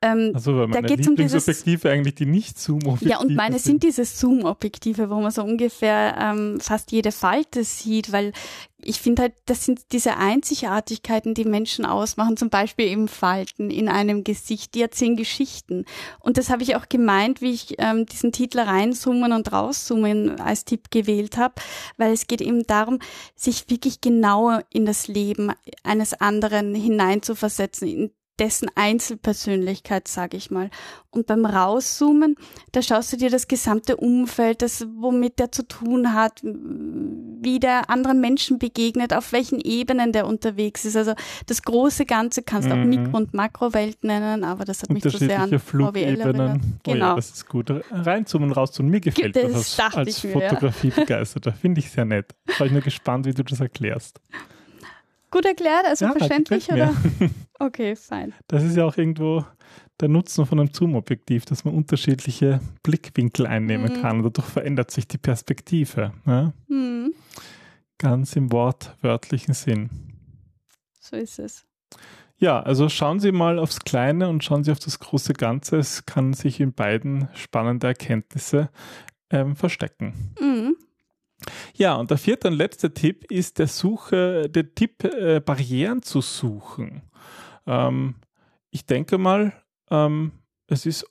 ähm, 0.01 0.31
also 0.33 0.55
weil 0.55 0.67
meine 0.67 0.87
da 0.87 0.95
geht's 0.95 1.07
um 1.07 1.15
dieses 1.15 1.45
eigentlich 1.85 2.15
die 2.15 2.25
nicht 2.25 2.59
Zoom-Objektive 2.59 3.09
Ja, 3.09 3.19
und 3.19 3.35
meine 3.35 3.59
sind, 3.59 3.81
sind 3.81 3.83
diese 3.83 4.05
Zoom-Objektive, 4.05 5.09
wo 5.09 5.21
man 5.21 5.29
so 5.31 5.43
ungefähr 5.43 6.17
ähm, 6.19 6.59
fast 6.59 6.91
jede 6.91 7.11
Falte 7.11 7.63
sieht, 7.63 8.11
weil 8.11 8.33
ich 8.83 8.99
finde 8.99 9.23
halt, 9.23 9.33
das 9.45 9.65
sind 9.65 9.91
diese 9.91 10.17
Einzigartigkeiten, 10.17 11.35
die 11.35 11.45
Menschen 11.45 11.85
ausmachen, 11.85 12.35
zum 12.35 12.49
Beispiel 12.49 12.87
eben 12.87 13.07
Falten 13.07 13.69
in 13.69 13.87
einem 13.89 14.23
Gesicht, 14.23 14.73
die 14.73 14.81
erzählen 14.81 15.15
Geschichten. 15.15 15.85
Und 16.19 16.39
das 16.39 16.49
habe 16.49 16.63
ich 16.63 16.75
auch 16.75 16.89
gemeint, 16.89 17.41
wie 17.41 17.51
ich 17.51 17.75
ähm, 17.77 18.07
diesen 18.07 18.31
Titel 18.31 18.59
reinzoomen 18.59 19.33
und 19.33 19.51
rauszoomen 19.51 20.39
als 20.39 20.65
Tipp 20.65 20.89
gewählt 20.89 21.37
habe, 21.37 21.53
weil 21.97 22.11
es 22.11 22.25
geht 22.25 22.41
eben 22.41 22.63
darum, 22.63 22.97
sich 23.35 23.69
wirklich 23.69 24.01
genauer 24.01 24.63
in 24.71 24.87
das 24.87 25.07
Leben 25.07 25.51
eines 25.83 26.13
anderen 26.13 26.73
hineinzuversetzen, 26.73 27.87
in 27.87 28.11
dessen 28.41 28.69
Einzelpersönlichkeit, 28.73 30.07
sage 30.07 30.35
ich 30.35 30.49
mal. 30.49 30.71
Und 31.11 31.27
beim 31.27 31.45
Rauszoomen, 31.45 32.35
da 32.71 32.81
schaust 32.81 33.13
du 33.13 33.17
dir 33.17 33.29
das 33.29 33.47
gesamte 33.47 33.97
Umfeld, 33.97 34.63
das 34.63 34.87
womit 34.95 35.37
der 35.37 35.51
zu 35.51 35.67
tun 35.67 36.15
hat, 36.15 36.41
wie 36.43 37.59
der 37.59 37.91
anderen 37.91 38.19
Menschen 38.19 38.57
begegnet, 38.57 39.13
auf 39.13 39.31
welchen 39.31 39.59
Ebenen 39.59 40.11
der 40.11 40.25
unterwegs 40.25 40.85
ist. 40.85 40.97
Also 40.97 41.13
das 41.45 41.61
große 41.61 42.05
Ganze 42.05 42.41
kannst 42.41 42.71
du 42.71 42.75
mhm. 42.75 42.81
auch 42.81 42.85
Mikro- 42.85 43.17
und 43.17 43.33
Makrowelt 43.35 44.03
nennen, 44.03 44.43
aber 44.43 44.65
das 44.65 44.81
hat 44.81 44.89
mich 44.89 45.03
zu 45.03 45.11
sehr 45.11 45.39
an 45.39 45.51
erinnert. 45.51 46.35
Genau. 46.35 46.61
Oh 46.87 46.95
ja, 46.95 47.15
das 47.15 47.29
ist 47.29 47.47
gut. 47.47 47.71
Reinzoomen, 47.91 48.51
rauszoomen. 48.51 48.89
Mir 48.89 49.01
gefällt 49.01 49.35
das, 49.35 49.75
das 49.75 49.95
als 49.95 50.19
Fotografie-Begeisterter. 50.21 51.53
Finde 51.53 51.81
ich 51.81 51.91
sehr 51.91 52.05
nett. 52.05 52.33
War 52.57 52.65
ich 52.65 52.73
nur 52.73 52.81
gespannt, 52.81 53.27
wie 53.27 53.33
du 53.33 53.43
das 53.43 53.59
erklärst. 53.59 54.19
Gut 55.31 55.45
erklärt, 55.45 55.85
also 55.85 56.05
ja, 56.05 56.11
verständlich, 56.11 56.71
oder? 56.71 56.93
Okay, 57.59 57.95
fein. 57.95 58.33
Das 58.47 58.63
ist 58.63 58.75
ja 58.75 58.85
auch 58.85 58.97
irgendwo 58.97 59.45
der 59.99 60.09
Nutzen 60.09 60.47
von 60.47 60.59
einem 60.59 60.73
Zoom-Objektiv, 60.73 61.45
dass 61.45 61.63
man 61.63 61.75
unterschiedliche 61.75 62.59
Blickwinkel 62.81 63.45
einnehmen 63.45 63.93
mhm. 63.93 64.01
kann 64.01 64.17
und 64.17 64.23
dadurch 64.23 64.47
verändert 64.47 64.89
sich 64.89 65.07
die 65.07 65.19
Perspektive. 65.19 66.11
Ja? 66.25 66.53
Mhm. 66.67 67.13
Ganz 67.99 68.35
im 68.35 68.51
wortwörtlichen 68.51 69.53
Sinn. 69.53 69.89
So 70.99 71.15
ist 71.15 71.37
es. 71.37 71.65
Ja, 72.37 72.59
also 72.59 72.89
schauen 72.89 73.19
Sie 73.19 73.31
mal 73.31 73.59
aufs 73.59 73.81
Kleine 73.81 74.27
und 74.27 74.43
schauen 74.43 74.63
Sie 74.63 74.71
auf 74.71 74.79
das 74.79 74.97
große 74.97 75.33
Ganze. 75.33 75.77
Es 75.77 76.07
kann 76.07 76.33
sich 76.33 76.59
in 76.59 76.73
beiden 76.73 77.27
spannende 77.35 77.85
Erkenntnisse 77.85 78.69
ähm, 79.29 79.55
verstecken. 79.55 80.33
Mhm. 80.39 80.75
Ja, 81.75 81.95
und 81.95 82.11
der 82.11 82.17
vierte 82.17 82.47
und 82.47 82.53
letzte 82.53 82.93
Tipp 82.93 83.29
ist 83.31 83.59
der 83.59 83.67
Suche, 83.67 84.49
der 84.49 84.73
Tipp, 84.75 85.03
äh, 85.03 85.39
Barrieren 85.39 86.01
zu 86.01 86.21
suchen. 86.21 87.01
Ähm, 87.65 88.15
ich 88.69 88.85
denke 88.85 89.17
mal, 89.17 89.53
ähm, 89.89 90.31
es 90.67 90.85
ist 90.85 91.05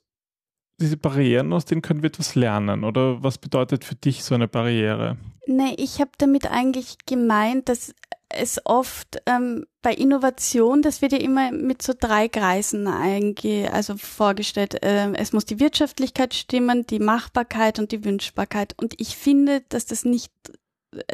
diese 0.80 0.96
Barrieren, 0.96 1.52
aus 1.52 1.66
denen 1.66 1.82
können 1.82 2.02
wir 2.02 2.08
etwas 2.08 2.34
lernen. 2.34 2.84
Oder 2.84 3.22
was 3.22 3.38
bedeutet 3.38 3.84
für 3.84 3.94
dich 3.94 4.24
so 4.24 4.34
eine 4.34 4.48
Barriere? 4.48 5.18
Nee, 5.46 5.74
ich 5.76 6.00
habe 6.00 6.10
damit 6.18 6.50
eigentlich 6.50 6.96
gemeint, 7.06 7.68
dass 7.68 7.94
es 8.30 8.60
oft 8.64 9.20
ähm, 9.26 9.66
bei 9.82 9.92
Innovation, 9.92 10.82
das 10.82 11.02
wird 11.02 11.12
ja 11.12 11.18
immer 11.18 11.52
mit 11.52 11.82
so 11.82 11.92
drei 11.98 12.28
Kreisen 12.28 12.86
einge 12.86 13.72
also 13.72 13.96
vorgestellt. 13.96 14.76
Ähm, 14.82 15.14
es 15.14 15.32
muss 15.32 15.44
die 15.44 15.60
Wirtschaftlichkeit 15.60 16.34
stimmen, 16.34 16.86
die 16.86 17.00
Machbarkeit 17.00 17.78
und 17.78 17.92
die 17.92 18.04
Wünschbarkeit. 18.04 18.74
Und 18.76 18.94
ich 18.98 19.16
finde, 19.16 19.62
dass 19.68 19.86
das 19.86 20.04
nicht 20.04 20.32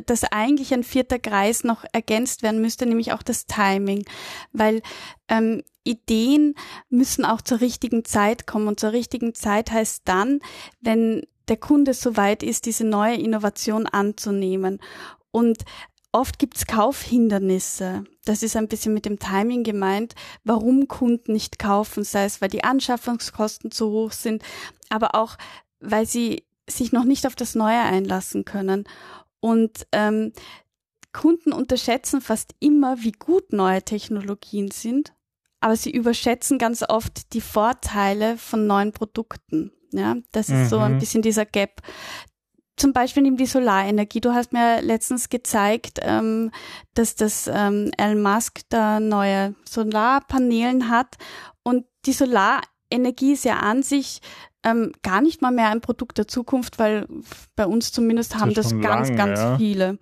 dass 0.06 0.24
eigentlich 0.24 0.72
ein 0.72 0.84
vierter 0.84 1.18
Kreis 1.18 1.62
noch 1.62 1.84
ergänzt 1.92 2.42
werden 2.42 2.62
müsste, 2.62 2.86
nämlich 2.86 3.12
auch 3.12 3.22
das 3.22 3.44
Timing, 3.44 4.06
weil 4.52 4.80
ähm, 5.28 5.62
Ideen 5.84 6.54
müssen 6.88 7.26
auch 7.26 7.42
zur 7.42 7.60
richtigen 7.60 8.04
Zeit 8.04 8.46
kommen 8.46 8.68
und 8.68 8.80
zur 8.80 8.92
richtigen 8.92 9.34
Zeit 9.34 9.70
heißt 9.70 10.02
dann, 10.06 10.40
wenn 10.80 11.26
der 11.48 11.58
Kunde 11.58 11.92
soweit 11.92 12.42
ist, 12.42 12.64
diese 12.64 12.84
neue 12.84 13.16
Innovation 13.16 13.86
anzunehmen. 13.86 14.80
Und 15.30 15.64
oft 16.16 16.38
gibt's 16.38 16.66
Kaufhindernisse. 16.66 18.04
Das 18.24 18.42
ist 18.42 18.56
ein 18.56 18.68
bisschen 18.68 18.94
mit 18.94 19.04
dem 19.04 19.18
Timing 19.18 19.64
gemeint, 19.64 20.14
warum 20.44 20.88
Kunden 20.88 21.34
nicht 21.34 21.58
kaufen, 21.58 22.04
sei 22.04 22.24
es, 22.24 22.40
weil 22.40 22.48
die 22.48 22.64
Anschaffungskosten 22.64 23.70
zu 23.70 23.90
hoch 23.90 24.12
sind, 24.12 24.42
aber 24.88 25.14
auch, 25.14 25.36
weil 25.80 26.06
sie 26.06 26.44
sich 26.68 26.90
noch 26.90 27.04
nicht 27.04 27.26
auf 27.26 27.36
das 27.36 27.54
Neue 27.54 27.80
einlassen 27.80 28.44
können. 28.44 28.84
Und 29.40 29.86
ähm, 29.92 30.32
Kunden 31.12 31.52
unterschätzen 31.52 32.20
fast 32.20 32.54
immer, 32.60 33.02
wie 33.02 33.12
gut 33.12 33.52
neue 33.52 33.82
Technologien 33.82 34.70
sind, 34.70 35.12
aber 35.60 35.76
sie 35.76 35.90
überschätzen 35.90 36.58
ganz 36.58 36.82
oft 36.82 37.32
die 37.34 37.40
Vorteile 37.40 38.38
von 38.38 38.66
neuen 38.66 38.92
Produkten. 38.92 39.72
Ja, 39.92 40.16
das 40.32 40.48
ist 40.48 40.54
mhm. 40.54 40.68
so 40.68 40.78
ein 40.78 40.94
mhm. 40.94 40.98
bisschen 40.98 41.22
dieser 41.22 41.46
Gap. 41.46 41.80
Zum 42.76 42.92
Beispiel 42.92 43.22
nimm 43.22 43.36
die 43.36 43.46
Solarenergie. 43.46 44.20
Du 44.20 44.34
hast 44.34 44.52
mir 44.52 44.82
letztens 44.82 45.28
gezeigt, 45.28 45.98
ähm, 46.02 46.50
dass 46.94 47.14
das 47.14 47.50
ähm, 47.52 47.90
Elon 47.96 48.22
Musk 48.22 48.60
da 48.68 49.00
neue 49.00 49.54
Solarpanelen 49.68 50.90
hat 50.90 51.16
und 51.62 51.86
die 52.04 52.12
Solarenergie 52.12 53.32
ist 53.32 53.44
ja 53.44 53.56
an 53.56 53.82
sich 53.82 54.20
ähm, 54.62 54.92
gar 55.02 55.20
nicht 55.20 55.42
mal 55.42 55.52
mehr 55.52 55.70
ein 55.70 55.80
Produkt 55.80 56.18
der 56.18 56.28
Zukunft, 56.28 56.78
weil 56.78 57.06
bei 57.54 57.66
uns 57.66 57.92
zumindest 57.92 58.36
haben 58.36 58.52
das, 58.52 58.70
das 58.70 58.80
ganz, 58.80 59.08
lang, 59.08 59.16
ganz 59.16 59.38
ja. 59.38 59.56
viele. 59.56 59.98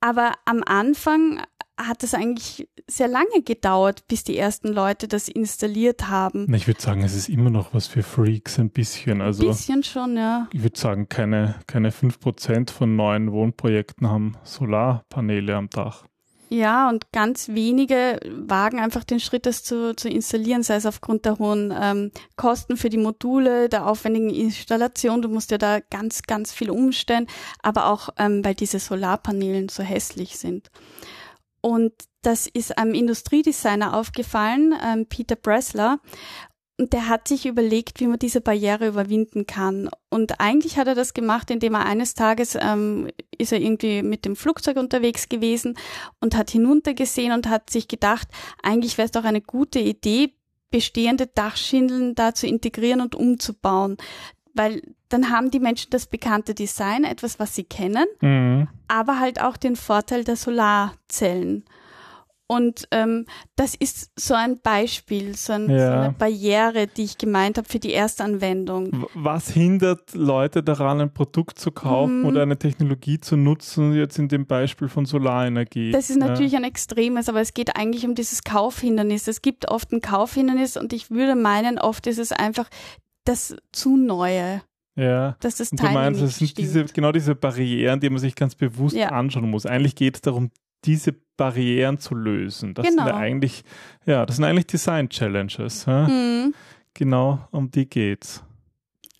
Aber 0.00 0.32
am 0.44 0.62
Anfang 0.64 1.42
hat 1.76 2.02
es 2.02 2.14
eigentlich 2.14 2.68
sehr 2.86 3.08
lange 3.08 3.42
gedauert, 3.44 4.06
bis 4.08 4.24
die 4.24 4.36
ersten 4.36 4.68
Leute 4.68 5.08
das 5.08 5.28
installiert 5.28 6.08
haben. 6.08 6.52
Ich 6.54 6.66
würde 6.66 6.80
sagen, 6.80 7.02
es 7.02 7.14
ist 7.14 7.28
immer 7.28 7.50
noch 7.50 7.74
was 7.74 7.86
für 7.86 8.02
Freaks, 8.02 8.58
ein 8.58 8.70
bisschen. 8.70 9.20
Also, 9.20 9.44
ein 9.44 9.48
bisschen 9.50 9.82
schon, 9.82 10.16
ja. 10.16 10.48
Ich 10.52 10.62
würde 10.62 10.78
sagen, 10.78 11.08
keine, 11.08 11.56
keine 11.66 11.90
5% 11.90 12.70
von 12.70 12.96
neuen 12.96 13.32
Wohnprojekten 13.32 14.08
haben 14.08 14.36
Solarpaneele 14.44 15.54
am 15.54 15.68
Dach. 15.68 16.04
Ja, 16.48 16.88
und 16.88 17.10
ganz 17.10 17.48
wenige 17.48 18.20
wagen 18.24 18.78
einfach 18.78 19.02
den 19.02 19.18
Schritt, 19.18 19.46
das 19.46 19.64
zu, 19.64 19.96
zu 19.96 20.08
installieren, 20.08 20.62
sei 20.62 20.76
es 20.76 20.86
aufgrund 20.86 21.24
der 21.24 21.38
hohen 21.38 21.74
ähm, 21.76 22.12
Kosten 22.36 22.76
für 22.76 22.88
die 22.88 22.98
Module, 22.98 23.68
der 23.68 23.86
aufwendigen 23.86 24.30
Installation. 24.30 25.22
Du 25.22 25.28
musst 25.28 25.50
ja 25.50 25.58
da 25.58 25.80
ganz, 25.80 26.22
ganz 26.22 26.52
viel 26.52 26.70
umstellen, 26.70 27.26
aber 27.62 27.86
auch, 27.86 28.10
ähm, 28.16 28.44
weil 28.44 28.54
diese 28.54 28.78
Solarpanelen 28.78 29.68
so 29.68 29.82
hässlich 29.82 30.38
sind. 30.38 30.70
Und 31.66 31.92
das 32.22 32.46
ist 32.46 32.78
einem 32.78 32.94
Industriedesigner 32.94 33.96
aufgefallen, 33.96 34.72
ähm, 34.80 35.06
Peter 35.06 35.34
Bressler. 35.34 35.98
Und 36.78 36.92
der 36.92 37.08
hat 37.08 37.26
sich 37.26 37.44
überlegt, 37.44 37.98
wie 37.98 38.06
man 38.06 38.20
diese 38.20 38.40
Barriere 38.40 38.86
überwinden 38.86 39.46
kann. 39.46 39.90
Und 40.08 40.38
eigentlich 40.38 40.78
hat 40.78 40.86
er 40.86 40.94
das 40.94 41.12
gemacht, 41.12 41.50
indem 41.50 41.74
er 41.74 41.84
eines 41.84 42.14
Tages 42.14 42.56
ähm, 42.56 43.08
ist 43.36 43.50
er 43.50 43.60
irgendwie 43.60 44.04
mit 44.04 44.24
dem 44.24 44.36
Flugzeug 44.36 44.76
unterwegs 44.76 45.28
gewesen 45.28 45.76
und 46.20 46.36
hat 46.36 46.50
hinuntergesehen 46.52 47.32
und 47.32 47.48
hat 47.48 47.68
sich 47.68 47.88
gedacht, 47.88 48.28
eigentlich 48.62 48.96
wäre 48.96 49.06
es 49.06 49.12
doch 49.12 49.24
eine 49.24 49.40
gute 49.40 49.80
Idee, 49.80 50.34
bestehende 50.70 51.26
Dachschindeln 51.26 52.14
da 52.14 52.32
zu 52.32 52.46
integrieren 52.46 53.00
und 53.00 53.16
umzubauen. 53.16 53.96
Weil 54.56 54.82
dann 55.08 55.30
haben 55.30 55.50
die 55.50 55.60
Menschen 55.60 55.90
das 55.90 56.06
bekannte 56.06 56.54
Design, 56.54 57.04
etwas, 57.04 57.38
was 57.38 57.54
sie 57.54 57.64
kennen, 57.64 58.06
mhm. 58.20 58.68
aber 58.88 59.20
halt 59.20 59.40
auch 59.40 59.56
den 59.56 59.76
Vorteil 59.76 60.24
der 60.24 60.36
Solarzellen. 60.36 61.64
Und 62.48 62.86
ähm, 62.92 63.26
das 63.56 63.74
ist 63.74 64.12
so 64.16 64.34
ein 64.34 64.60
Beispiel, 64.60 65.34
so, 65.34 65.52
ein, 65.52 65.68
ja. 65.68 65.78
so 65.78 65.92
eine 65.92 66.12
Barriere, 66.12 66.86
die 66.86 67.02
ich 67.02 67.18
gemeint 67.18 67.58
habe 67.58 67.68
für 67.68 67.80
die 67.80 67.92
Erstanwendung. 67.92 69.06
Was 69.14 69.50
hindert 69.50 70.14
Leute 70.14 70.62
daran, 70.62 71.00
ein 71.00 71.12
Produkt 71.12 71.58
zu 71.58 71.72
kaufen 71.72 72.22
hm. 72.22 72.26
oder 72.26 72.42
eine 72.42 72.56
Technologie 72.56 73.18
zu 73.18 73.36
nutzen, 73.36 73.94
jetzt 73.94 74.18
in 74.20 74.28
dem 74.28 74.46
Beispiel 74.46 74.88
von 74.88 75.06
Solarenergie? 75.06 75.90
Das 75.90 76.08
ist 76.08 76.18
natürlich 76.18 76.52
ja. 76.52 76.58
ein 76.58 76.64
extremes, 76.64 77.28
aber 77.28 77.40
es 77.40 77.52
geht 77.52 77.76
eigentlich 77.76 78.06
um 78.06 78.14
dieses 78.14 78.44
Kaufhindernis. 78.44 79.26
Es 79.26 79.42
gibt 79.42 79.68
oft 79.68 79.90
ein 79.92 80.00
Kaufhindernis 80.00 80.76
und 80.76 80.92
ich 80.92 81.10
würde 81.10 81.34
meinen, 81.34 81.80
oft 81.80 82.06
ist 82.06 82.18
es 82.18 82.30
einfach 82.30 82.68
das 83.28 83.56
zu 83.72 83.96
Neue. 83.96 84.62
Ja. 84.94 85.36
Das 85.40 85.60
und 85.60 85.80
du 85.80 85.88
meinst, 85.90 86.22
es 86.22 86.38
sind 86.38 86.56
diese, 86.56 86.84
genau 86.86 87.12
diese 87.12 87.34
Barrieren, 87.34 88.00
die 88.00 88.08
man 88.08 88.18
sich 88.18 88.34
ganz 88.34 88.54
bewusst 88.54 88.96
ja. 88.96 89.10
anschauen 89.10 89.50
muss. 89.50 89.66
Eigentlich 89.66 89.94
geht 89.94 90.16
es 90.16 90.20
darum, 90.22 90.50
diese 90.84 91.12
Barrieren 91.36 91.98
zu 91.98 92.14
lösen. 92.14 92.74
Das 92.74 92.86
genau. 92.86 93.04
sind 93.04 93.12
ja 93.12 93.16
eigentlich, 93.16 93.64
ja, 94.06 94.24
das 94.24 94.36
sind 94.36 94.44
eigentlich 94.44 94.66
Design 94.66 95.08
Challenges. 95.08 95.86
Mhm. 95.86 96.54
Genau, 96.94 97.46
um 97.50 97.70
die 97.70 97.88
geht's. 97.88 98.42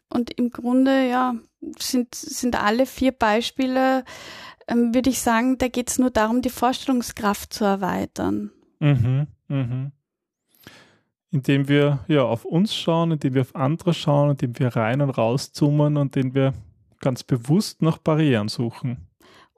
Und 0.08 0.30
im 0.38 0.50
Grunde, 0.50 1.08
ja, 1.08 1.34
sind, 1.78 2.14
sind 2.14 2.62
alle 2.62 2.86
vier 2.86 3.12
Beispiele, 3.12 4.04
ähm, 4.68 4.94
würde 4.94 5.10
ich 5.10 5.20
sagen, 5.20 5.58
da 5.58 5.68
geht 5.68 5.90
es 5.90 5.98
nur 5.98 6.10
darum, 6.10 6.40
die 6.40 6.50
Vorstellungskraft 6.50 7.52
zu 7.52 7.64
erweitern. 7.64 8.50
Mhm, 8.78 9.26
mhm. 9.48 9.92
Indem 11.36 11.68
wir 11.68 11.98
ja 12.08 12.22
auf 12.22 12.46
uns 12.46 12.74
schauen, 12.74 13.12
indem 13.12 13.34
wir 13.34 13.42
auf 13.42 13.54
andere 13.54 13.92
schauen, 13.92 14.30
indem 14.30 14.58
wir 14.58 14.68
rein 14.68 15.02
und 15.02 15.10
rauszoomen 15.10 15.98
und 15.98 16.16
indem 16.16 16.34
wir 16.34 16.54
ganz 17.02 17.24
bewusst 17.24 17.82
nach 17.82 17.98
Barrieren 17.98 18.48
suchen 18.48 19.06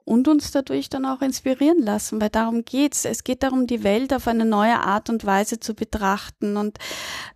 und 0.03 0.27
uns 0.27 0.51
dadurch 0.51 0.89
dann 0.89 1.05
auch 1.05 1.21
inspirieren 1.21 1.81
lassen, 1.81 2.19
weil 2.19 2.29
darum 2.29 2.65
geht's. 2.65 3.05
Es 3.05 3.23
geht 3.23 3.43
darum, 3.43 3.65
die 3.65 3.83
Welt 3.83 4.13
auf 4.13 4.27
eine 4.27 4.43
neue 4.43 4.77
Art 4.79 5.09
und 5.09 5.25
Weise 5.25 5.61
zu 5.61 5.73
betrachten 5.73 6.57
und 6.57 6.79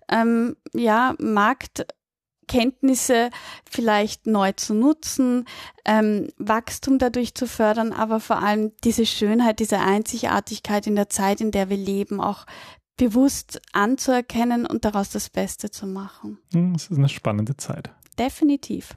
ähm, 0.10 0.58
ja, 0.74 1.16
Marktkenntnisse 1.20 3.30
vielleicht 3.70 4.28
neu 4.28 4.52
zu 4.52 4.74
nutzen, 4.74 5.46
ähm, 5.86 6.28
Wachstum 6.38 6.98
dadurch 6.98 7.34
zu 7.34 7.48
fördern, 7.48 7.94
aber 7.94 8.20
vor 8.20 8.42
allem 8.42 8.74
diese 8.84 9.06
Schönheit, 9.06 9.60
diese 9.60 9.80
Einzigartigkeit 9.80 10.86
in 10.86 10.96
der 10.96 11.10
Zeit, 11.10 11.40
in 11.40 11.52
der 11.52 11.70
wir 11.70 11.78
leben, 11.78 12.20
auch 12.20 12.46
bewusst 12.98 13.62
anzuerkennen 13.72 14.66
und 14.66 14.86
daraus 14.86 15.10
das 15.10 15.30
Beste 15.30 15.72
zu 15.72 15.88
machen. 15.88 16.38
Hm, 16.54 16.76
es 16.76 16.88
ist 16.88 16.98
eine 16.98 17.10
spannende 17.10 17.58
Zeit. 17.58 17.92
Definitiv. 18.20 18.96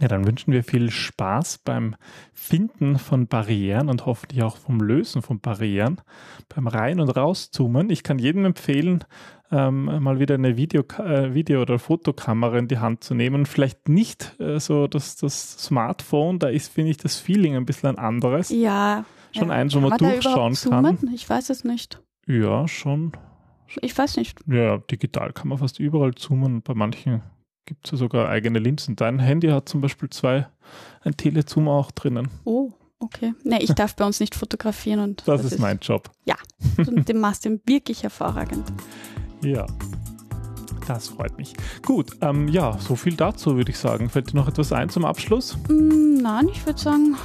Ja, 0.00 0.08
dann 0.08 0.26
wünschen 0.26 0.52
wir 0.52 0.64
viel 0.64 0.90
Spaß 0.90 1.58
beim 1.58 1.94
Finden 2.32 2.98
von 2.98 3.26
Barrieren 3.26 3.90
und 3.90 4.06
hoffentlich 4.06 4.42
auch 4.42 4.56
vom 4.56 4.80
Lösen 4.80 5.20
von 5.20 5.40
Barrieren, 5.40 6.00
beim 6.48 6.68
Rein- 6.68 7.00
und 7.00 7.10
Rauszoomen. 7.10 7.90
Ich 7.90 8.02
kann 8.02 8.18
jedem 8.18 8.46
empfehlen, 8.46 9.04
ähm, 9.50 10.02
mal 10.02 10.18
wieder 10.18 10.36
eine 10.36 10.56
Video, 10.56 10.82
äh, 10.98 11.34
Video- 11.34 11.60
oder 11.60 11.78
Fotokamera 11.78 12.56
in 12.58 12.68
die 12.68 12.78
Hand 12.78 13.04
zu 13.04 13.14
nehmen. 13.14 13.44
Vielleicht 13.44 13.88
nicht 13.88 14.40
äh, 14.40 14.58
so 14.60 14.86
das, 14.86 15.16
das 15.16 15.58
Smartphone, 15.58 16.38
da 16.38 16.48
ist, 16.48 16.72
finde 16.72 16.92
ich, 16.92 16.96
das 16.96 17.16
Feeling 17.16 17.56
ein 17.56 17.66
bisschen 17.66 17.90
ein 17.90 17.98
anderes. 17.98 18.48
Ja. 18.50 19.04
Schon 19.32 19.48
ja. 19.48 19.54
eins, 19.54 19.74
wo 19.74 19.80
man, 19.80 19.90
man 19.90 19.98
durchschauen 19.98 20.54
kann. 20.54 21.10
Ich 21.14 21.28
weiß 21.28 21.50
es 21.50 21.64
nicht. 21.64 22.00
Ja, 22.26 22.68
schon. 22.68 23.12
Ich 23.80 23.96
weiß 23.96 24.16
nicht. 24.16 24.38
Ja, 24.46 24.78
digital 24.78 25.32
kann 25.32 25.48
man 25.48 25.58
fast 25.58 25.78
überall 25.78 26.14
zoomen. 26.14 26.62
Bei 26.62 26.74
manchen 26.74 27.22
gibt 27.66 27.86
es 27.86 27.92
ja 27.92 27.98
sogar 27.98 28.28
eigene 28.28 28.58
Linsen. 28.58 28.96
Dein 28.96 29.20
Handy 29.20 29.48
hat 29.48 29.68
zum 29.68 29.80
Beispiel 29.80 30.10
zwei, 30.10 30.48
ein 31.02 31.16
Telezoom 31.16 31.68
auch 31.68 31.90
drinnen. 31.92 32.28
Oh, 32.44 32.72
okay. 32.98 33.32
Nee, 33.44 33.58
ich 33.60 33.72
darf 33.74 33.94
bei 33.94 34.04
uns 34.04 34.18
nicht 34.18 34.34
fotografieren 34.34 35.00
und. 35.00 35.22
Das, 35.26 35.42
das 35.42 35.52
ist, 35.52 35.58
mein 35.60 35.78
Job. 35.80 36.10
Ja, 36.24 36.36
und 36.78 37.12
machst 37.14 37.44
du 37.44 37.60
wirklich 37.66 38.02
hervorragend. 38.02 38.64
Ja. 39.44 39.66
Das 40.88 41.08
freut 41.08 41.36
mich. 41.38 41.54
Gut, 41.86 42.16
ähm, 42.20 42.48
ja, 42.48 42.76
so 42.78 42.96
viel 42.96 43.14
dazu 43.14 43.56
würde 43.56 43.70
ich 43.70 43.78
sagen. 43.78 44.08
Fällt 44.08 44.32
dir 44.32 44.36
noch 44.36 44.48
etwas 44.48 44.72
ein 44.72 44.88
zum 44.88 45.04
Abschluss? 45.04 45.56
Mm, 45.68 46.14
nein, 46.20 46.48
ich 46.48 46.66
würde 46.66 46.80
sagen, 46.80 47.16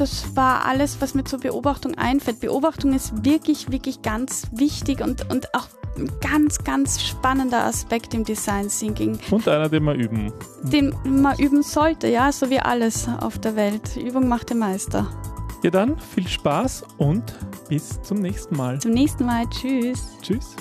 das 0.00 0.34
war 0.34 0.64
alles, 0.64 1.00
was 1.00 1.14
mir 1.14 1.24
zur 1.24 1.40
Beobachtung 1.40 1.96
einfällt. 1.96 2.40
Beobachtung 2.40 2.94
ist 2.94 3.24
wirklich, 3.24 3.70
wirklich 3.70 4.02
ganz 4.02 4.46
wichtig 4.50 5.02
und, 5.02 5.30
und 5.30 5.54
auch 5.54 5.68
ein 5.98 6.10
ganz, 6.20 6.64
ganz 6.64 7.02
spannender 7.02 7.64
Aspekt 7.64 8.14
im 8.14 8.24
Design 8.24 8.68
Thinking. 8.68 9.18
Und 9.30 9.46
einer, 9.46 9.68
den 9.68 9.84
man 9.84 10.00
üben. 10.00 10.32
Den 10.62 10.94
man 11.04 11.38
üben 11.38 11.62
sollte, 11.62 12.08
ja, 12.08 12.32
so 12.32 12.48
wie 12.48 12.60
alles 12.60 13.08
auf 13.20 13.38
der 13.38 13.56
Welt. 13.56 13.96
Übung 13.96 14.28
macht 14.28 14.50
den 14.50 14.58
Meister. 14.58 15.06
Ja, 15.62 15.70
dann 15.70 15.98
viel 15.98 16.26
Spaß 16.26 16.84
und 16.96 17.34
bis 17.68 18.00
zum 18.02 18.18
nächsten 18.20 18.56
Mal. 18.56 18.80
Zum 18.80 18.92
nächsten 18.92 19.26
Mal. 19.26 19.46
Tschüss. 19.50 20.16
Tschüss. 20.22 20.56